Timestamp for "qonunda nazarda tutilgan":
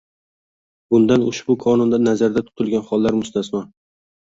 1.65-2.91